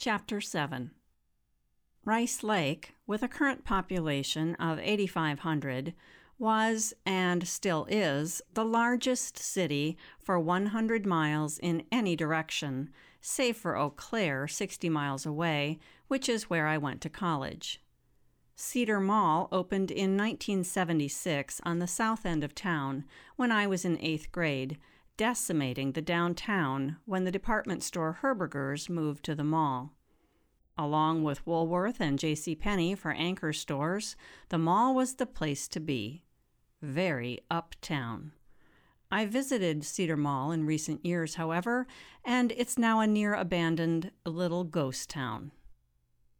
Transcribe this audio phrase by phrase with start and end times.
[0.00, 0.92] Chapter 7
[2.04, 5.92] Rice Lake, with a current population of 8,500,
[6.38, 12.90] was and still is the largest city for 100 miles in any direction,
[13.20, 17.82] save for Eau Claire, 60 miles away, which is where I went to college.
[18.54, 23.04] Cedar Mall opened in 1976 on the south end of town
[23.34, 24.78] when I was in eighth grade,
[25.18, 29.92] decimating the downtown when the department store Herberger's moved to the mall.
[30.78, 32.54] Along with Woolworth and J.C.
[32.54, 34.16] Penney for anchor stores,
[34.48, 36.24] the mall was the place to be
[36.80, 38.32] very uptown.
[39.10, 41.86] I visited Cedar Mall in recent years, however,
[42.24, 45.50] and it's now a near abandoned little ghost town.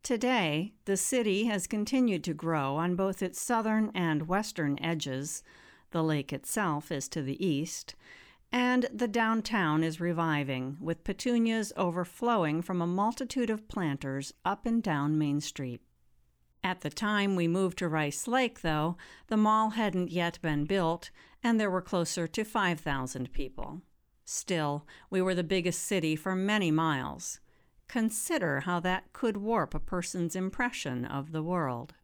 [0.05, 5.43] Today, the city has continued to grow on both its southern and western edges.
[5.91, 7.95] The lake itself is to the east,
[8.51, 14.83] and the downtown is reviving, with petunias overflowing from a multitude of planters up and
[14.83, 15.83] down Main Street.
[16.65, 18.97] At the time we moved to Rice Lake, though,
[19.29, 21.11] the mall hadn't yet been built,
[21.43, 23.83] and there were closer to 5,000 people.
[24.25, 27.41] Still, we were the biggest city for many miles.
[27.87, 31.95] Consider how that could warp a person's impression of the world.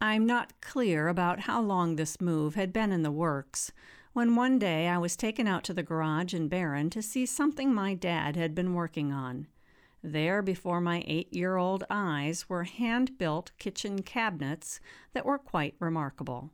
[0.00, 3.72] I'm not clear about how long this move had been in the works
[4.14, 7.74] when one day I was taken out to the garage in Barron to see something
[7.74, 9.48] my dad had been working on.
[10.04, 14.78] There, before my eight year old eyes, were hand built kitchen cabinets
[15.14, 16.50] that were quite remarkable.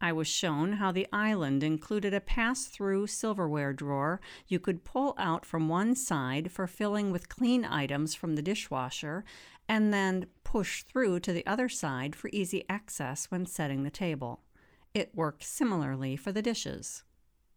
[0.00, 5.14] I was shown how the island included a pass through silverware drawer you could pull
[5.16, 9.24] out from one side for filling with clean items from the dishwasher,
[9.68, 14.40] and then push through to the other side for easy access when setting the table.
[14.94, 17.04] It worked similarly for the dishes.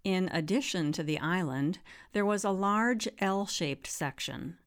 [0.04, 1.80] In addition to the island,
[2.12, 4.58] there was a large L shaped section,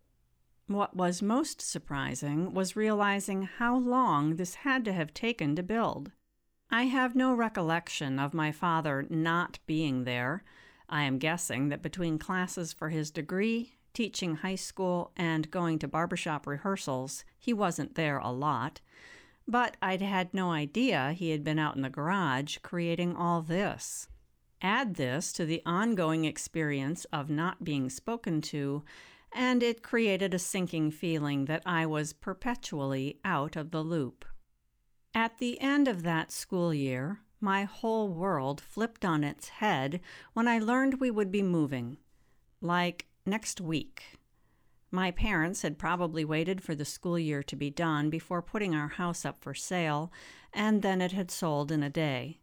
[0.68, 6.10] what was most surprising was realizing how long this had to have taken to build.
[6.70, 10.42] I have no recollection of my father not being there.
[10.88, 15.88] I am guessing that between classes for his degree, teaching high school, and going to
[15.88, 18.80] barbershop rehearsals, he wasn't there a lot.
[19.48, 24.08] But I'd had no idea he had been out in the garage creating all this.
[24.60, 28.82] Add this to the ongoing experience of not being spoken to,
[29.32, 34.24] and it created a sinking feeling that I was perpetually out of the loop.
[35.14, 40.00] At the end of that school year, my whole world flipped on its head
[40.32, 41.98] when I learned we would be moving.
[42.60, 44.18] Like next week.
[44.96, 48.88] My parents had probably waited for the school year to be done before putting our
[48.88, 50.10] house up for sale,
[50.54, 52.40] and then it had sold in a day.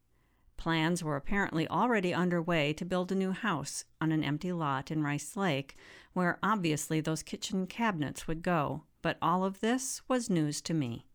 [0.55, 5.01] Plans were apparently already underway to build a new house on an empty lot in
[5.01, 5.75] Rice Lake,
[6.13, 11.07] where obviously those kitchen cabinets would go, but all of this was news to me.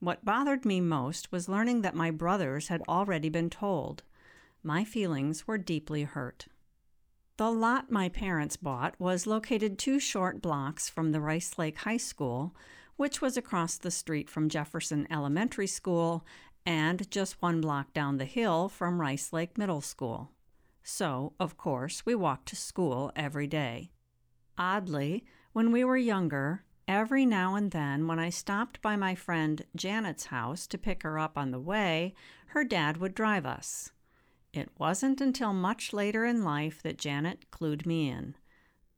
[0.00, 4.02] What bothered me most was learning that my brothers had already been told.
[4.62, 6.46] My feelings were deeply hurt.
[7.38, 11.96] The lot my parents bought was located two short blocks from the Rice Lake High
[11.96, 12.52] School,
[12.96, 16.26] which was across the street from Jefferson Elementary School
[16.66, 20.32] and just one block down the hill from Rice Lake Middle School.
[20.82, 23.92] So, of course, we walked to school every day.
[24.58, 29.64] Oddly, when we were younger, every now and then when I stopped by my friend
[29.76, 32.14] Janet's house to pick her up on the way,
[32.46, 33.92] her dad would drive us.
[34.52, 38.34] It wasn't until much later in life that Janet clued me in.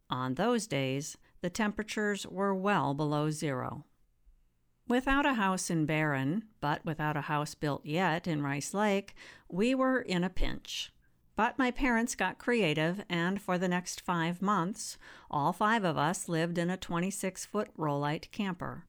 [0.08, 3.84] On those days, the temperatures were well below zero.
[4.88, 9.14] Without a house in Barron, but without a house built yet in Rice Lake,
[9.48, 10.92] we were in a pinch.
[11.36, 14.98] But my parents got creative, and for the next five months,
[15.30, 18.84] all five of us lived in a 26 foot Rollite camper.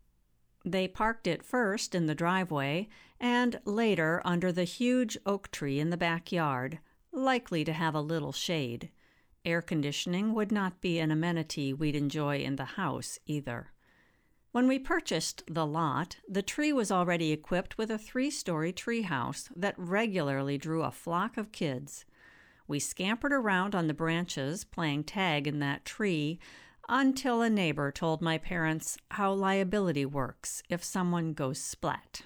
[0.63, 2.87] They parked it first in the driveway,
[3.19, 6.79] and later under the huge oak tree in the backyard,
[7.11, 8.91] likely to have a little shade.
[9.43, 13.71] Air conditioning would not be an amenity we'd enjoy in the house either.
[14.51, 19.49] When we purchased the lot, the tree was already equipped with a three story treehouse
[19.55, 22.05] that regularly drew a flock of kids.
[22.67, 26.39] We scampered around on the branches playing tag in that tree
[26.93, 32.23] until a neighbor told my parents how liability works if someone goes splat.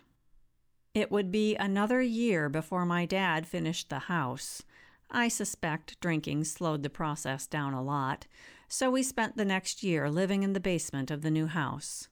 [0.96, 4.64] It would be another year before my dad finished the house.
[5.12, 8.26] I suspect drinking slowed the process down a lot,
[8.68, 12.08] so we spent the next year living in the basement of the new house.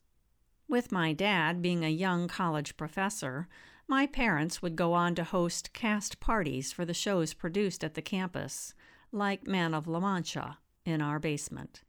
[0.70, 3.48] With my dad being a young college professor,
[3.88, 8.02] my parents would go on to host cast parties for the shows produced at the
[8.04, 8.76] campus,
[9.12, 11.82] like Man of La Mancha, in our basement.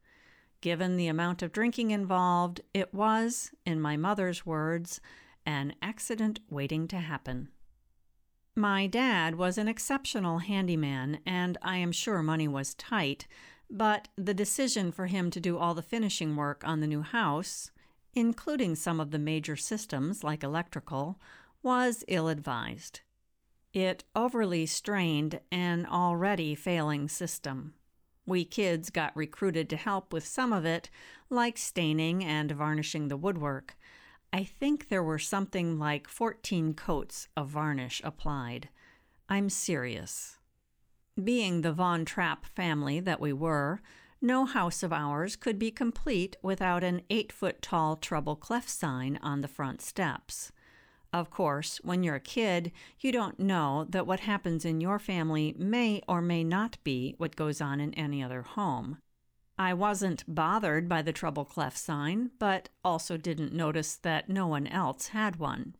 [0.65, 4.99] Given the amount of drinking involved, it was, in my mother's words,
[5.45, 7.49] an accident waiting to happen.
[8.55, 13.27] My dad was an exceptional handyman, and I am sure money was tight,
[13.69, 17.69] but the decision for him to do all the finishing work on the new house,
[18.15, 21.21] including some of the major systems like electrical,
[21.61, 23.01] was ill advised.
[23.71, 27.75] It overly strained an already failing system.
[28.25, 30.89] We kids got recruited to help with some of it,
[31.29, 33.75] like staining and varnishing the woodwork,
[34.35, 38.67] I think there were something like 14 coats of varnish applied.
[39.29, 40.39] I'm serious.
[41.23, 43.79] Being the Von Trapp family that we were,
[44.21, 49.17] no house of ours could be complete without an eight foot tall treble clef sign
[49.21, 50.51] on the front steps.
[51.15, 55.55] Of course, when you're a kid, you don't know that what happens in your family
[55.57, 58.97] may or may not be what goes on in any other home.
[59.57, 64.67] I wasn't bothered by the treble clef sign, but also didn't notice that no one
[64.67, 65.77] else had one.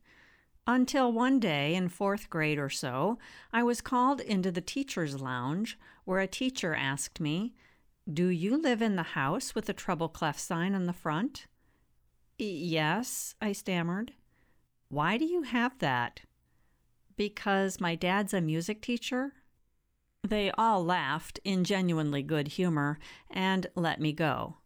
[0.66, 3.18] Until one day in fourth grade or so,
[3.52, 7.52] I was called into the teacher's lounge where a teacher asked me,
[8.10, 11.46] Do you live in the house with the treble clef sign on the front?
[12.38, 14.14] Yes, I stammered.
[14.88, 16.22] Why do you have that?
[17.16, 19.32] Because my dad's a music teacher,
[20.22, 22.98] they all laughed in genuinely good humor
[23.30, 24.56] and let me go.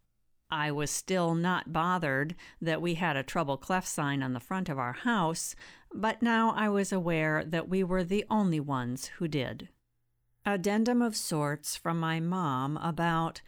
[0.49, 4.67] I was still not bothered that we had a treble clef sign on the front
[4.67, 5.55] of our house,
[5.93, 9.69] but now I was aware that we were the only ones who did.
[10.45, 13.41] Addendum of sorts from my mom about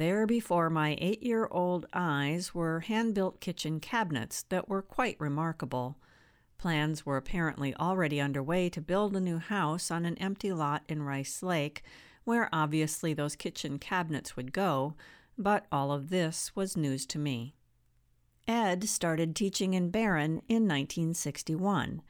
[0.00, 5.20] there before my eight year old eyes were hand built kitchen cabinets that were quite
[5.20, 5.98] remarkable.
[6.56, 11.02] Plans were apparently already underway to build a new house on an empty lot in
[11.02, 11.82] Rice Lake,
[12.24, 14.94] where obviously those kitchen cabinets would go,
[15.36, 17.54] but all of this was news to me.
[18.48, 22.00] Ed started teaching in Barron in 1961.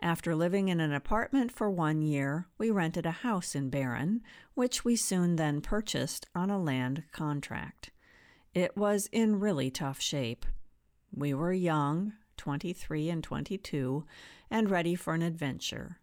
[0.00, 4.22] After living in an apartment for one year, we rented a house in Barron,
[4.54, 7.90] which we soon then purchased on a land contract.
[8.52, 10.44] It was in really tough shape.
[11.14, 14.04] We were young, 23 and 22,
[14.50, 16.00] and ready for an adventure.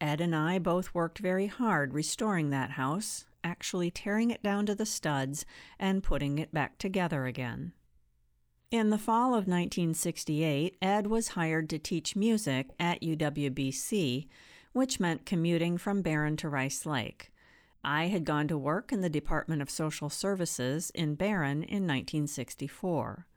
[0.00, 4.74] Ed and I both worked very hard restoring that house, actually tearing it down to
[4.74, 5.44] the studs
[5.78, 7.72] and putting it back together again.
[8.74, 14.26] In the fall of 1968, Ed was hired to teach music at UWBC,
[14.72, 17.30] which meant commuting from Barron to Rice Lake.
[17.84, 23.28] I had gone to work in the Department of Social Services in Barron in 1964.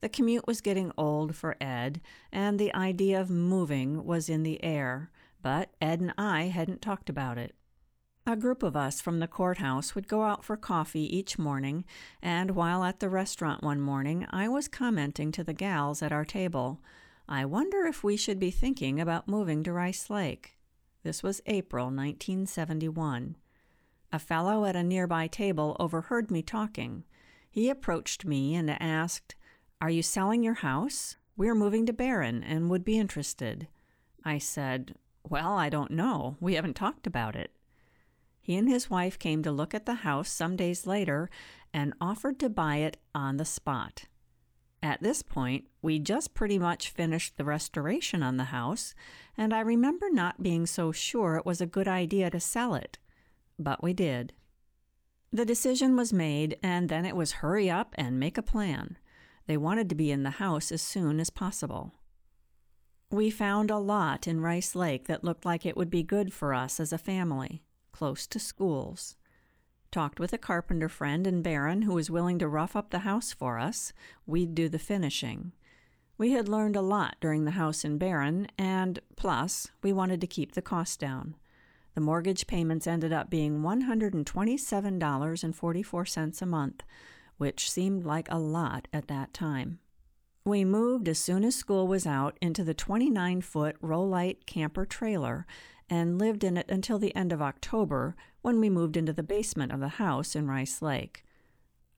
[0.00, 2.00] The commute was getting old for Ed,
[2.32, 5.10] and the idea of moving was in the air,
[5.42, 7.54] but Ed and I hadn't talked about it.
[8.26, 11.84] A group of us from the courthouse would go out for coffee each morning,
[12.22, 16.24] and while at the restaurant one morning, I was commenting to the gals at our
[16.24, 16.80] table,
[17.28, 20.58] I wonder if we should be thinking about moving to Rice Lake.
[21.02, 23.36] This was April 1971.
[24.12, 27.04] A fellow at a nearby table overheard me talking.
[27.50, 29.34] He approached me and asked,
[29.82, 31.16] are you selling your house?
[31.38, 33.66] We're moving to Barron and would be interested.
[34.22, 34.94] I said,
[35.26, 36.36] Well, I don't know.
[36.38, 37.50] We haven't talked about it.
[38.50, 41.30] He and his wife came to look at the house some days later
[41.72, 44.06] and offered to buy it on the spot.
[44.82, 48.92] At this point, we just pretty much finished the restoration on the house,
[49.36, 52.98] and I remember not being so sure it was a good idea to sell it.
[53.56, 54.32] But we did.
[55.30, 58.98] The decision was made, and then it was hurry up and make a plan.
[59.46, 61.94] They wanted to be in the house as soon as possible.
[63.12, 66.52] We found a lot in Rice Lake that looked like it would be good for
[66.52, 69.16] us as a family, close to schools.
[69.90, 73.32] Talked with a carpenter friend in Barron who was willing to rough up the house
[73.32, 73.92] for us.
[74.24, 75.52] We'd do the finishing.
[76.16, 80.26] We had learned a lot during the house in Barron, and plus, we wanted to
[80.26, 81.34] keep the cost down.
[81.94, 86.82] The mortgage payments ended up being $127.44 a month,
[87.38, 89.80] which seemed like a lot at that time.
[90.44, 95.46] We moved as soon as school was out into the 29 foot Rollite camper trailer
[95.90, 99.72] and lived in it until the end of October when we moved into the basement
[99.72, 101.24] of the house in Rice Lake.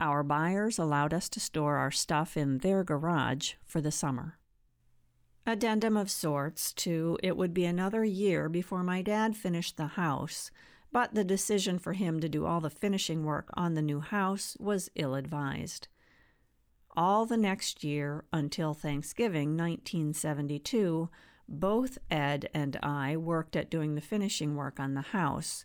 [0.01, 4.39] Our buyers allowed us to store our stuff in their garage for the summer.
[5.47, 10.51] Addendum of sorts to it would be another year before my dad finished the house,
[10.91, 14.57] but the decision for him to do all the finishing work on the new house
[14.59, 15.89] was ill advised.
[16.97, 21.09] All the next year, until Thanksgiving 1972,
[21.49, 25.65] both Ed and I worked at doing the finishing work on the house,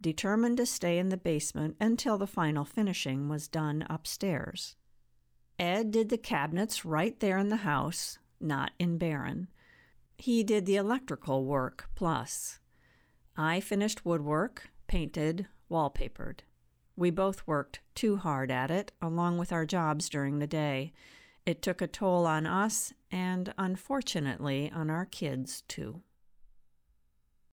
[0.00, 4.76] determined to stay in the basement until the final finishing was done upstairs.
[5.58, 9.48] Ed did the cabinets right there in the house, not in Barron.
[10.18, 12.60] He did the electrical work plus.
[13.36, 16.40] I finished woodwork, painted, wallpapered.
[16.96, 20.92] We both worked too hard at it, along with our jobs during the day.
[21.46, 26.02] It took a toll on us and, unfortunately, on our kids, too.